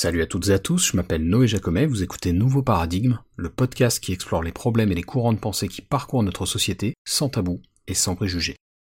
[0.00, 3.48] Salut à toutes et à tous, je m'appelle Noé Jacomet, vous écoutez Nouveau Paradigme, le
[3.48, 7.28] podcast qui explore les problèmes et les courants de pensée qui parcourent notre société, sans
[7.28, 8.54] tabou et sans préjugés.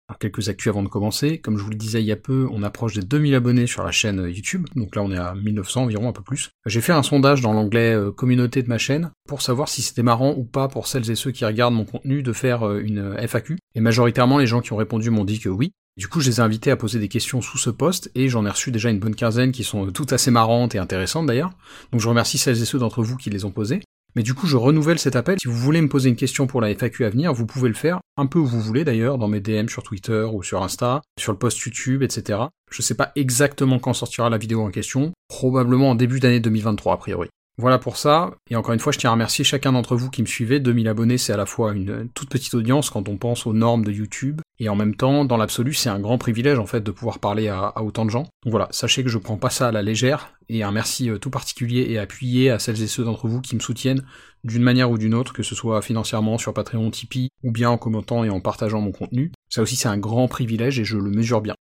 [0.07, 2.47] Alors quelques actus avant de commencer, comme je vous le disais il y a peu,
[2.51, 5.85] on approche des 2000 abonnés sur la chaîne YouTube, donc là on est à 1900
[5.85, 6.51] environ, un peu plus.
[6.67, 10.03] J'ai fait un sondage dans l'onglet euh, communauté de ma chaîne pour savoir si c'était
[10.03, 13.17] marrant ou pas pour celles et ceux qui regardent mon contenu de faire euh, une
[13.27, 16.29] FAQ, et majoritairement les gens qui ont répondu m'ont dit que oui, du coup, je
[16.29, 18.89] les ai invités à poser des questions sous ce poste, et j'en ai reçu déjà
[18.89, 21.51] une bonne quinzaine qui sont toutes assez marrantes et intéressantes d'ailleurs.
[21.91, 23.81] Donc je remercie celles et ceux d'entre vous qui les ont posées.
[24.15, 25.37] Mais du coup, je renouvelle cet appel.
[25.39, 27.75] Si vous voulez me poser une question pour la FAQ à venir, vous pouvez le
[27.75, 31.01] faire un peu où vous voulez d'ailleurs, dans mes DM sur Twitter ou sur Insta,
[31.17, 32.39] sur le post YouTube, etc.
[32.69, 36.93] Je sais pas exactement quand sortira la vidéo en question, probablement en début d'année 2023
[36.93, 37.29] a priori.
[37.57, 40.21] Voilà pour ça, et encore une fois, je tiens à remercier chacun d'entre vous qui
[40.21, 40.59] me suivez.
[40.59, 43.85] 2000 abonnés, c'est à la fois une toute petite audience quand on pense aux normes
[43.85, 46.91] de YouTube, et en même temps, dans l'absolu, c'est un grand privilège en fait de
[46.91, 48.27] pouvoir parler à, autant de gens.
[48.43, 51.17] Donc voilà, sachez que je prends pas ça à la légère, et un merci euh,
[51.17, 54.05] tout particulier et appuyé à celles et ceux d'entre vous qui me soutiennent
[54.43, 57.79] d'une manière ou d'une autre, que ce soit financièrement sur Patreon, Tipeee, ou bien en
[57.79, 59.31] commentant et en partageant mon contenu.
[59.49, 61.55] Ça aussi, c'est un grand privilège et je le mesure bien.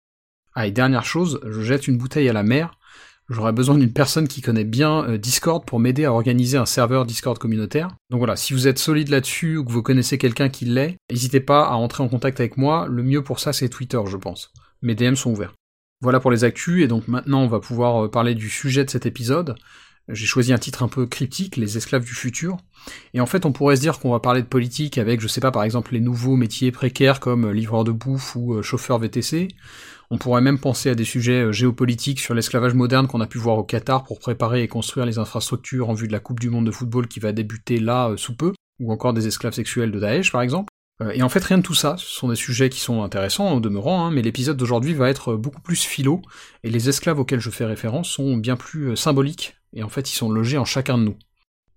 [0.53, 2.78] Ah, et dernière chose, je jette une bouteille à la mer,
[3.29, 7.05] J'aurais besoin d'une personne qui connaît bien euh, Discord pour m'aider à organiser un serveur
[7.05, 7.89] Discord communautaire.
[8.09, 11.39] Donc voilà, si vous êtes solide là-dessus ou que vous connaissez quelqu'un qui l'est, n'hésitez
[11.39, 12.87] pas à entrer en contact avec moi.
[12.89, 14.51] Le mieux pour ça, c'est Twitter, je pense.
[14.81, 15.53] Mes DM sont ouverts.
[16.01, 18.89] Voilà pour les actus, et donc maintenant on va pouvoir euh, parler du sujet de
[18.89, 19.55] cet épisode.
[20.07, 22.57] J'ai choisi un titre un peu cryptique, Les esclaves du futur.
[23.13, 25.41] Et en fait, on pourrait se dire qu'on va parler de politique avec, je sais
[25.41, 29.49] pas, par exemple, les nouveaux métiers précaires comme euh, livreur de bouffe ou chauffeur VTC.
[30.11, 33.37] On pourrait même penser à des sujets euh, géopolitiques sur l'esclavage moderne qu'on a pu
[33.37, 36.49] voir au Qatar pour préparer et construire les infrastructures en vue de la Coupe du
[36.49, 39.91] Monde de football qui va débuter là euh, sous peu, ou encore des esclaves sexuels
[39.91, 40.69] de Daesh par exemple.
[41.03, 43.53] Euh, et en fait, rien de tout ça, ce sont des sujets qui sont intéressants
[43.53, 46.23] au demeurant, hein, mais l'épisode d'aujourd'hui va être beaucoup plus philo,
[46.63, 50.15] et les esclaves auxquels je fais référence sont bien plus symboliques, et en fait ils
[50.15, 51.17] sont logés en chacun de nous.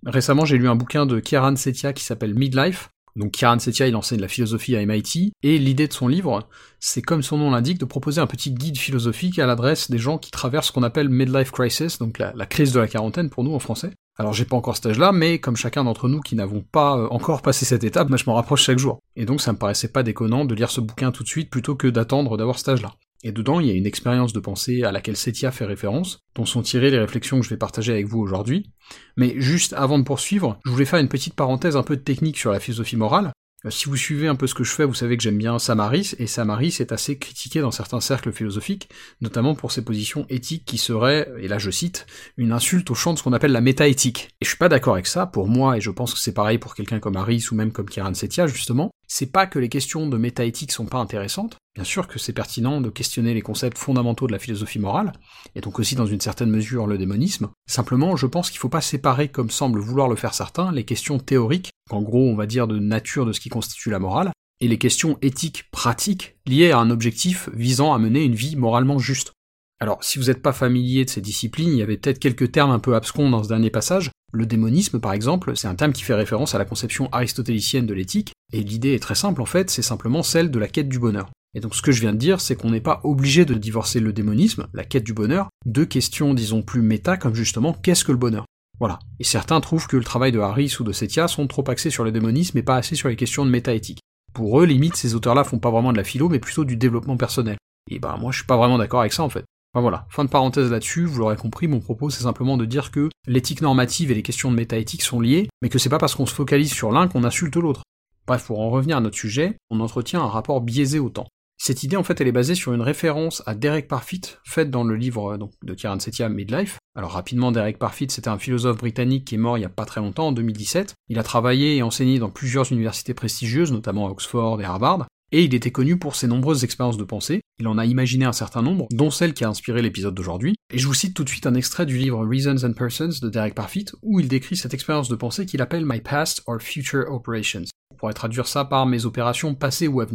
[0.07, 3.97] Récemment, j'ai lu un bouquin de Kieran Setia qui s'appelle Midlife, donc Kieran Setia, il
[3.97, 6.49] enseigne la philosophie à MIT, et l'idée de son livre,
[6.81, 10.19] c'est comme son nom l'indique, de proposer un petit guide philosophique à l'adresse des gens
[10.19, 13.55] qui traversent ce qu'on appelle midlife crisis, donc la, crise de la quarantaine pour nous
[13.55, 13.93] en français.
[14.19, 17.09] Alors j'ai pas encore cet âge-là, mais comme chacun d'entre nous qui n'avons pas euh,
[17.11, 19.01] encore passé cette étape, moi je m'en rapproche chaque jour.
[19.17, 21.77] Et donc ça me paraissait pas déconnant de lire ce bouquin tout de suite plutôt
[21.77, 22.93] que d'attendre d'avoir cet âge-là.
[23.23, 26.45] Et dedans, il y a une expérience de pensée à laquelle Setia fait référence, dont
[26.45, 28.71] sont tirées les réflexions que je vais partager avec vous aujourd'hui.
[29.17, 32.53] Mais juste avant de poursuivre, je voulais faire une petite parenthèse un peu technique sur
[32.53, 33.33] la philosophie morale,
[33.65, 35.59] euh, si vous suivez un peu ce que je fais, vous savez que j'aime bien
[35.59, 38.89] Samaris, et Samaris est assez critiqué dans certains cercles philosophiques,
[39.21, 42.07] notamment pour ses positions éthiques qui seraient, et là je cite,
[42.37, 44.31] une insulte au champ de ce qu'on appelle la métaéthique.
[44.41, 46.59] Et je suis pas d'accord avec ça, pour moi, et je pense que c'est pareil
[46.59, 50.09] pour quelqu'un comme Harris ou même comme Kiran Setia, justement, c'est pas que les questions
[50.09, 54.27] de métaéthique sont pas intéressantes, bien sûr que c'est pertinent de questionner les concepts fondamentaux
[54.27, 55.13] de la philosophie morale,
[55.55, 58.81] et donc aussi dans une certaine mesure le démonisme, simplement je pense qu'il faut pas
[58.81, 62.67] séparer, comme semblent vouloir le faire certains, les questions théoriques en gros on va dire
[62.67, 66.79] de nature de ce qui constitue la morale, et les questions éthiques pratiques liées à
[66.79, 69.33] un objectif visant à mener une vie moralement juste.
[69.81, 72.71] Alors, si vous n'êtes pas familier de ces disciplines, il y avait peut-être quelques termes
[72.71, 74.13] un peu abscons dans ce dernier passage.
[74.33, 77.93] Le démonisme, par exemple, c'est un terme qui fait référence à la conception aristotélicienne de
[77.93, 81.01] l'éthique, et l'idée est très simple en fait, c'est simplement celle de la quête du
[81.01, 81.29] bonheur.
[81.55, 84.01] Et donc ce que je viens de dire, c'est qu'on n'est pas obligé de divorcer
[84.01, 88.13] le démonisme, la quête du bonheur, de questions disons plus méta comme justement qu'est-ce que
[88.13, 88.47] le bonheur?
[88.81, 88.99] Voilà.
[89.21, 92.05] Et certains trouvent que le travail de Harris ou de Setia sont trop axés sur
[92.05, 94.01] le démonisme et pas assez sur les questions de métaéthique.
[94.33, 97.17] Pour eux, limite, ces auteurs-là font pas vraiment de la philo, mais plutôt du développement
[97.19, 97.59] personnel.
[97.91, 99.45] Et ben moi je suis pas vraiment d'accord avec ça en fait.
[99.75, 102.91] Enfin voilà, fin de parenthèse là-dessus, vous l'aurez compris, mon propos c'est simplement de dire
[102.91, 106.15] que l'éthique normative et les questions de métaéthique sont liées, mais que c'est pas parce
[106.15, 107.83] qu'on se focalise sur l'un qu'on insulte l'autre.
[108.27, 111.27] Bref, pour en revenir à notre sujet, on entretient un rapport biaisé au temps.
[111.65, 114.83] Cette idée, en fait, elle est basée sur une référence à Derek Parfit, faite dans
[114.83, 116.79] le livre donc, de Kieran Setia, Midlife.
[116.97, 119.85] Alors rapidement, Derek Parfit, c'était un philosophe britannique qui est mort il y a pas
[119.85, 120.95] très longtemps, en 2017.
[121.09, 125.45] Il a travaillé et enseigné dans plusieurs universités prestigieuses, notamment à Oxford et Harvard, et
[125.45, 128.63] il était connu pour ses nombreuses expériences de pensée, il en a imaginé un certain
[128.63, 131.47] nombre, dont celle qui a inspiré l'épisode d'aujourd'hui, et je vous cite tout de suite
[131.47, 135.09] un extrait du livre Reasons and Persons de Derek Parfit, où il décrit cette expérience
[135.09, 137.67] de pensée qu'il appelle My Past or Future Operations.
[137.93, 140.07] On pourrait traduire ça par mes opérations passées ou à.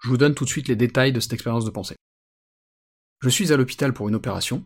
[0.00, 1.96] Je vous donne tout de suite les détails de cette expérience de pensée.
[3.20, 4.64] Je suis à l'hôpital pour une opération.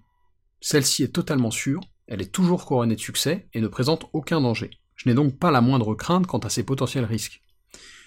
[0.61, 4.71] Celle-ci est totalement sûre, elle est toujours couronnée de succès et ne présente aucun danger.
[4.95, 7.43] Je n'ai donc pas la moindre crainte quant à ses potentiels risques.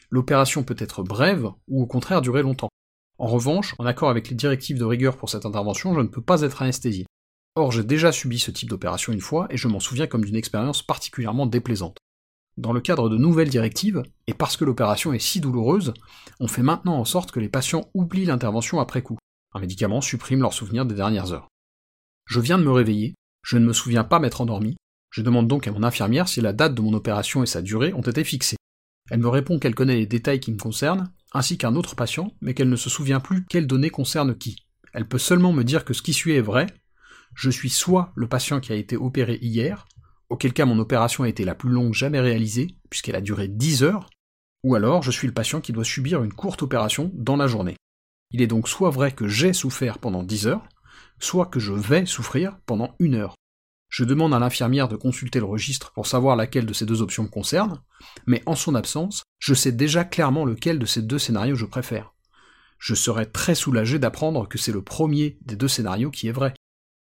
[0.10, 2.70] L'opération peut être brève ou au contraire durer longtemps.
[3.18, 6.22] En revanche, en accord avec les directives de rigueur pour cette intervention, je ne peux
[6.22, 7.06] pas être anesthésié.
[7.56, 10.36] Or, j'ai déjà subi ce type d'opération une fois et je m'en souviens comme d'une
[10.36, 11.98] expérience particulièrement déplaisante.
[12.58, 15.94] Dans le cadre de nouvelles directives, et parce que l'opération est si douloureuse,
[16.40, 19.20] on fait maintenant en sorte que les patients oublient l'intervention après coup.
[19.54, 21.48] Un médicament supprime leur souvenir des dernières heures.
[22.26, 23.14] Je viens de me réveiller,
[23.44, 24.76] Je ne me souviens pas m'être endormi.
[25.12, 27.94] Je demande donc à mon infirmière si la date de mon opération et sa durée
[27.94, 28.58] ont été fixées.
[29.10, 32.54] Elle me répond qu'elle connaît les détails qui me concernent, ainsi qu'un autre patient, mais
[32.54, 34.66] qu'elle ne se souvient plus quelles données concernent qui.
[34.94, 36.68] Elle peut seulement me dire que ce qui suit est vrai.
[37.36, 39.88] Je suis soit le patient qui a été opéré hier,
[40.30, 43.84] auquel cas mon opération a été la plus longue jamais réalisée, puisqu'elle a duré 10
[43.84, 44.10] heures,
[44.64, 47.78] ou alors je suis le patient qui doit subir une courte opération dans la journée.
[48.32, 50.68] Il est donc soit vrai que j'ai souffert pendant 10 heures,
[51.20, 53.36] soit que je vais souffrir pendant une heure.
[53.90, 57.24] Je demande à l'infirmière de consulter le registre pour savoir laquelle de ces deux options
[57.24, 57.82] me concerne,
[58.26, 62.14] mais en son absence, je sais déjà clairement lequel de ces deux scénarios je préfère.
[62.80, 66.54] Je serais très soulagé d'apprendre que c'est le premier des deux scénarios qui est vrai.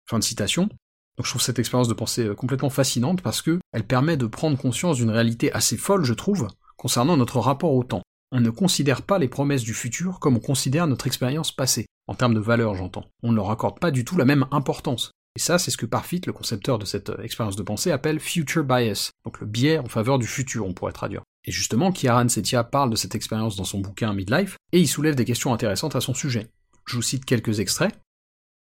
[0.09, 0.69] Fin de citation.
[1.17, 4.25] Donc je trouve cette expérience de pensée euh, complètement fascinante parce que elle permet de
[4.25, 6.47] prendre conscience d'une réalité assez folle, je trouve,
[6.77, 8.03] concernant notre rapport au temps.
[8.31, 12.15] On ne considère pas les promesses du futur comme on considère notre expérience passée, en
[12.15, 13.05] termes de valeur j'entends.
[13.23, 15.11] On ne leur accorde pas du tout la même importance.
[15.37, 18.19] Et ça, c'est ce que Parfit, le concepteur de cette euh, expérience de pensée, appelle
[18.19, 21.23] future bias, donc le biais en faveur du futur, on pourrait traduire.
[21.45, 25.15] Et justement, Kieran Setia parle de cette expérience dans son bouquin Midlife, et il soulève
[25.15, 26.49] des questions intéressantes à son sujet.
[26.85, 27.93] Je vous cite quelques extraits.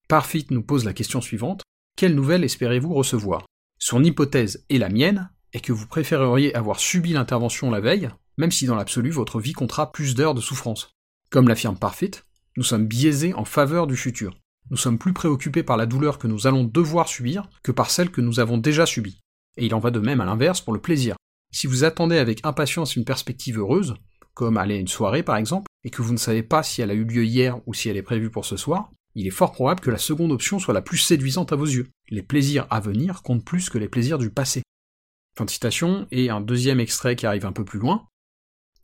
[0.08, 1.62] Parfit nous pose la question suivante.
[1.96, 3.46] Quelle nouvelle espérez-vous recevoir?
[3.78, 8.52] Son hypothèse et la mienne est que vous préféreriez avoir subi l'intervention la veille, même
[8.52, 10.90] si dans l'absolu votre vie comptera plus d'heures de souffrance.
[11.30, 12.10] Comme l'affirme Parfit,
[12.58, 14.36] nous sommes biaisés en faveur du futur.
[14.68, 18.10] Nous sommes plus préoccupés par la douleur que nous allons devoir subir que par celle
[18.10, 19.22] que nous avons déjà subie.
[19.56, 21.16] Et il en va de même à l'inverse pour le plaisir.
[21.50, 23.94] Si vous attendez avec impatience une perspective heureuse,
[24.34, 26.90] comme aller à une soirée par exemple, et que vous ne savez pas si elle
[26.90, 29.52] a eu lieu hier ou si elle est prévue pour ce soir, il est fort
[29.52, 31.88] probable que la seconde option soit la plus séduisante à vos yeux.
[32.10, 34.62] Les plaisirs à venir comptent plus que les plaisirs du passé.
[35.36, 38.06] Fin de citation, et un deuxième extrait qui arrive un peu plus loin.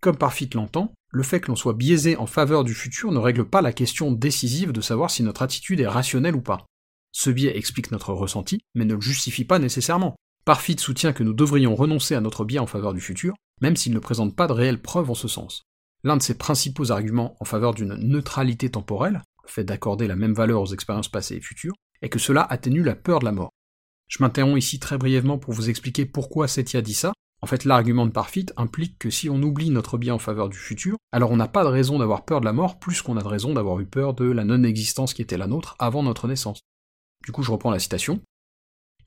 [0.00, 3.44] Comme Parfit l'entend, le fait que l'on soit biaisé en faveur du futur ne règle
[3.44, 6.64] pas la question décisive de savoir si notre attitude est rationnelle ou pas.
[7.12, 10.17] Ce biais explique notre ressenti, mais ne le justifie pas nécessairement.
[10.46, 13.93] Parfit soutient que nous devrions renoncer à notre biais en faveur du futur, même s'il
[13.93, 15.62] ne présente pas de réelles preuves en ce sens.
[16.05, 20.35] L'un de ses principaux arguments en faveur d'une neutralité temporelle, le fait d'accorder la même
[20.35, 23.50] valeur aux expériences passées et futures, est que cela atténue la peur de la mort.
[24.09, 27.12] Je m'interromps ici très brièvement pour vous expliquer pourquoi Setia dit ça.
[27.41, 30.59] En fait, l'argument de Parfit implique que si on oublie notre bien en faveur du
[30.59, 33.23] futur, alors on n'a pas de raison d'avoir peur de la mort plus qu'on a
[33.23, 36.61] de raison d'avoir eu peur de la non-existence qui était la nôtre avant notre naissance.
[37.25, 38.21] Du coup, je reprends la citation.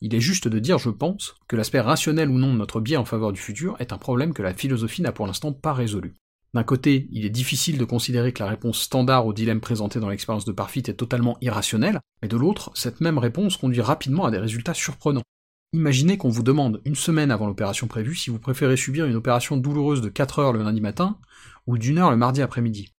[0.01, 2.99] Il est juste de dire, je pense, que l'aspect rationnel ou non de notre bien
[2.99, 6.15] en faveur du futur est un problème que la philosophie n'a pour l'instant pas résolu.
[6.55, 10.07] D'un côté, il est difficile de considérer que la réponse standard au dilemme présenté dans
[10.07, 14.31] l'expérience de Parfit est totalement irrationnelle, mais de l'autre, cette même réponse conduit rapidement à
[14.31, 15.23] des résultats surprenants.
[15.73, 19.57] Imaginez qu'on vous demande une semaine avant l'opération prévue si vous préférez subir une opération
[19.57, 21.17] douloureuse de 4 heures le lundi matin
[21.67, 22.93] ou d'une heure le mardi après-midi.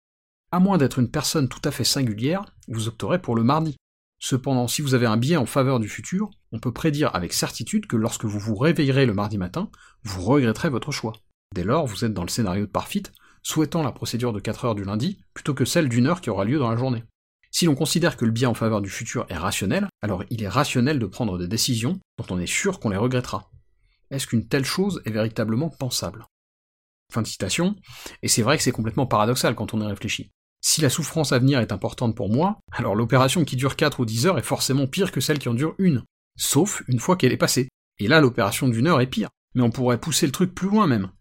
[0.53, 3.75] À moins d'être une personne tout à fait singulière, vous opterez pour le mardi.
[4.19, 7.87] Cependant, si vous avez un biais en faveur du futur, on peut prédire avec certitude
[7.87, 9.71] que lorsque vous vous réveillerez le mardi matin,
[10.03, 11.15] vous regretterez votre choix.
[11.55, 13.05] Dès lors, vous êtes dans le scénario de Parfit,
[13.47, 16.45] souhaitant la procédure de 4 heures du lundi, plutôt que celle d'une heure qui aura
[16.45, 17.05] lieu dans la journée.
[17.53, 20.49] Si l'on considère que le bien en faveur du futur est rationnel, alors il est
[20.49, 23.49] rationnel de prendre des décisions dont on est sûr qu'on les regrettera.
[24.11, 26.27] Est-ce qu'une telle chose est véritablement pensable?
[27.13, 27.77] Fin de citation,
[28.21, 30.33] et c'est vrai que c'est complètement paradoxal quand on y réfléchit.
[30.61, 34.07] Si la souffrance à venir est importante pour moi, alors l'opération qui dure 4 ou
[34.07, 36.03] 10 heures est forcément pire que celle qui en dure une.
[36.37, 37.69] Sauf une fois qu'elle est passée.
[38.01, 39.29] Et là, l'opération d'une heure est pire.
[39.55, 41.13] Mais on pourrait pousser le truc plus loin même.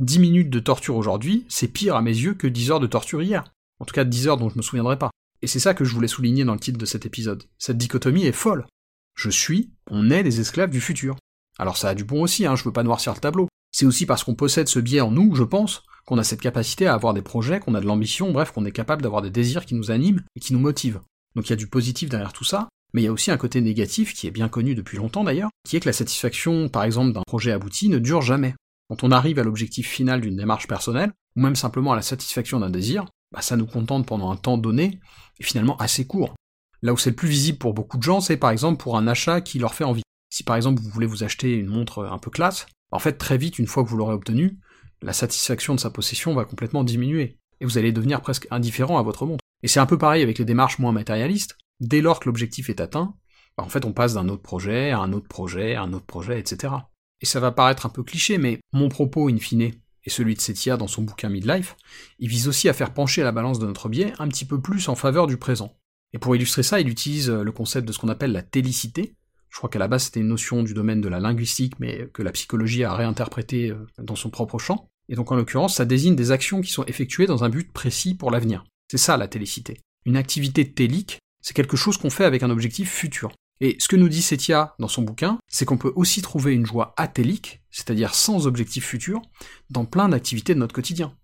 [0.00, 3.22] 10 minutes de torture aujourd'hui, c'est pire à mes yeux que 10 heures de torture
[3.22, 3.44] hier.
[3.80, 5.10] En tout cas 10 heures dont je me souviendrai pas.
[5.42, 7.44] Et c'est ça que je voulais souligner dans le titre de cet épisode.
[7.58, 8.66] Cette dichotomie est folle.
[9.14, 11.16] Je suis, on est des esclaves du futur.
[11.58, 13.48] Alors ça a du bon aussi, hein, je veux pas noircir le tableau.
[13.72, 16.86] C'est aussi parce qu'on possède ce biais en nous, je pense, qu'on a cette capacité
[16.86, 19.66] à avoir des projets, qu'on a de l'ambition, bref, qu'on est capable d'avoir des désirs
[19.66, 21.00] qui nous animent et qui nous motivent.
[21.36, 23.36] Donc il y a du positif derrière tout ça, mais il y a aussi un
[23.36, 26.84] côté négatif, qui est bien connu depuis longtemps d'ailleurs, qui est que la satisfaction, par
[26.84, 28.54] exemple, d'un projet abouti ne dure jamais.
[28.90, 32.58] Quand on arrive à l'objectif final d'une démarche personnelle, ou même simplement à la satisfaction
[32.58, 34.98] d'un désir, bah ça nous contente pendant un temps donné,
[35.38, 36.34] et finalement assez court.
[36.82, 39.06] Là où c'est le plus visible pour beaucoup de gens, c'est par exemple pour un
[39.06, 40.02] achat qui leur fait envie.
[40.28, 43.38] Si par exemple vous voulez vous acheter une montre un peu classe, en fait très
[43.38, 44.58] vite, une fois que vous l'aurez obtenue,
[45.02, 49.02] la satisfaction de sa possession va complètement diminuer, et vous allez devenir presque indifférent à
[49.02, 49.44] votre montre.
[49.62, 52.80] Et c'est un peu pareil avec les démarches moins matérialistes, dès lors que l'objectif est
[52.80, 53.14] atteint,
[53.56, 56.06] bah en fait on passe d'un autre projet à un autre projet, à un autre
[56.06, 56.74] projet, etc.
[57.20, 59.72] Et ça va paraître un peu cliché, mais mon propos, in fine,
[60.04, 61.76] et celui de Setia dans son bouquin Midlife,
[62.18, 64.88] il vise aussi à faire pencher la balance de notre biais un petit peu plus
[64.88, 65.76] en faveur du présent.
[66.12, 69.14] Et pour illustrer ça, il utilise le concept de ce qu'on appelle la télicité.
[69.48, 72.22] Je crois qu'à la base c'était une notion du domaine de la linguistique, mais que
[72.22, 74.88] la psychologie a réinterprété euh, dans son propre champ.
[75.08, 78.14] Et donc en l'occurrence, ça désigne des actions qui sont effectuées dans un but précis
[78.14, 78.64] pour l'avenir.
[78.90, 79.80] C'est ça la télicité.
[80.06, 83.32] Une activité télique, c'est quelque chose qu'on fait avec un objectif futur.
[83.60, 86.64] Et ce que nous dit Setia dans son bouquin, c'est qu'on peut aussi trouver une
[86.64, 89.20] joie atélique, c'est-à-dire sans objectif futur,
[89.68, 91.14] dans plein d'activités de notre quotidien,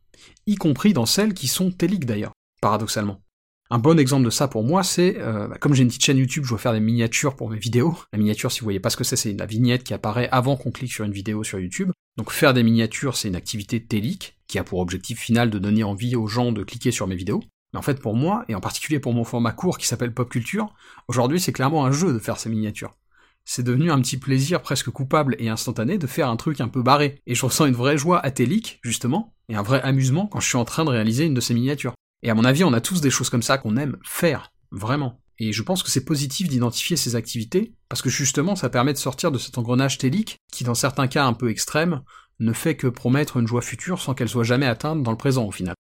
[0.46, 3.22] y compris dans celles qui sont téliques d'ailleurs, paradoxalement.
[3.68, 6.18] Un bon exemple de ça pour moi, c'est, euh, bah, comme j'ai une petite chaîne
[6.18, 7.98] YouTube, je dois faire des miniatures pour mes vidéos.
[8.12, 10.56] La miniature, si vous voyez pas ce que c'est, c'est la vignette qui apparaît avant
[10.56, 11.90] qu'on clique sur une vidéo sur YouTube.
[12.16, 15.82] Donc faire des miniatures, c'est une activité télique, qui a pour objectif final de donner
[15.82, 17.42] envie aux gens de cliquer sur mes vidéos.
[17.76, 20.30] Mais en fait, pour moi, et en particulier pour mon format court qui s'appelle Pop
[20.30, 20.72] Culture,
[21.08, 22.96] aujourd'hui c'est clairement un jeu de faire ces miniatures.
[23.44, 26.80] C'est devenu un petit plaisir presque coupable et instantané de faire un truc un peu
[26.82, 27.20] barré.
[27.26, 30.56] Et je ressens une vraie joie atélique, justement, et un vrai amusement quand je suis
[30.56, 31.92] en train de réaliser une de ces miniatures.
[32.22, 35.20] Et à mon avis, on a tous des choses comme ça qu'on aime faire, vraiment.
[35.38, 38.98] Et je pense que c'est positif d'identifier ces activités, parce que justement, ça permet de
[38.98, 42.00] sortir de cet engrenage télique, qui dans certains cas un peu extrêmes,
[42.40, 45.44] ne fait que promettre une joie future sans qu'elle soit jamais atteinte dans le présent
[45.44, 45.74] au final.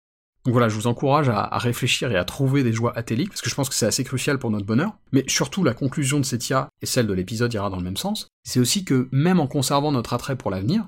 [0.44, 3.50] Donc voilà, je vous encourage à, réfléchir et à trouver des joies atéliques, parce que
[3.50, 4.92] je pense que c'est assez crucial pour notre bonheur.
[5.12, 8.28] Mais surtout, la conclusion de Setia, et celle de l'épisode ira dans le même sens,
[8.42, 10.84] c'est aussi que même en conservant notre attrait pour l'avenir,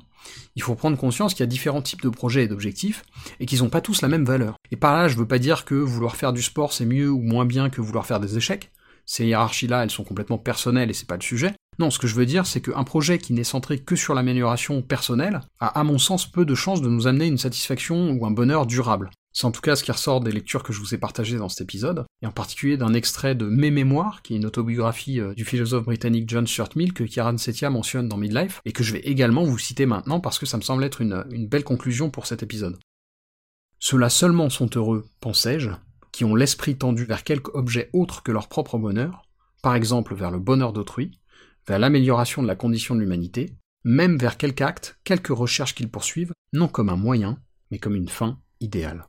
[0.56, 3.04] il faut prendre conscience qu'il y a différents types de projets et d'objectifs,
[3.38, 4.56] et qu'ils n'ont pas tous la même valeur.
[4.72, 7.20] Et par là, je veux pas dire que vouloir faire du sport c'est mieux ou
[7.20, 8.72] moins bien que vouloir faire des échecs.
[9.06, 11.52] Ces hiérarchies-là, elles sont complètement personnelles et c'est pas le sujet.
[11.78, 14.80] Non, ce que je veux dire, c'est qu'un projet qui n'est centré que sur l'amélioration
[14.80, 18.30] personnelle a, à mon sens, peu de chances de nous amener une satisfaction ou un
[18.30, 19.10] bonheur durable.
[19.34, 21.48] C'est en tout cas ce qui ressort des lectures que je vous ai partagées dans
[21.48, 25.34] cet épisode, et en particulier d'un extrait de Mes Mémoires, qui est une autobiographie euh,
[25.34, 28.92] du philosophe britannique John Stuart Mill que Kieran Setia mentionne dans Midlife, et que je
[28.92, 32.10] vais également vous citer maintenant parce que ça me semble être une, une belle conclusion
[32.10, 32.78] pour cet épisode.
[33.80, 35.70] Ceux-là seulement sont heureux, pensais-je,
[36.12, 39.22] qui ont l'esprit tendu vers quelque objet autre que leur propre bonheur,
[39.62, 41.18] par exemple vers le bonheur d'autrui,
[41.66, 46.32] vers l'amélioration de la condition de l'humanité, même vers quelque acte, quelque recherche qu'ils poursuivent,
[46.52, 47.40] non comme un moyen,
[47.72, 49.08] mais comme une fin idéale.